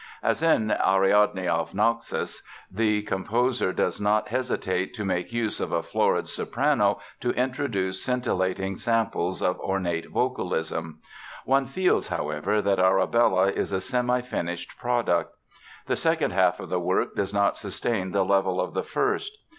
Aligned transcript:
As 0.23 0.41
in 0.41 0.71
Ariadne 0.71 1.47
auf 1.47 1.75
Naxos 1.75 2.41
the 2.71 3.03
composer 3.03 3.71
does 3.71 4.01
not 4.01 4.29
hesitate 4.29 4.95
to 4.95 5.05
make 5.05 5.31
use 5.31 5.59
of 5.59 5.71
a 5.71 5.83
florid 5.83 6.27
soprano 6.27 6.99
to 7.19 7.29
introduce 7.39 8.01
scintillating 8.01 8.77
samples 8.77 9.43
of 9.43 9.59
ornate 9.59 10.09
vocalism. 10.09 11.01
One 11.45 11.67
feels, 11.67 12.07
however, 12.07 12.63
that 12.63 12.79
Arabella 12.79 13.51
is 13.51 13.71
a 13.71 13.79
semi 13.79 14.21
finished 14.21 14.75
product. 14.79 15.35
The 15.85 15.95
second 15.95 16.31
half 16.31 16.59
of 16.59 16.69
the 16.69 16.79
work 16.79 17.13
does 17.15 17.31
not 17.31 17.55
sustain 17.55 18.09
the 18.11 18.25
level 18.25 18.59
of 18.59 18.73
the 18.73 18.83
first. 18.83 19.31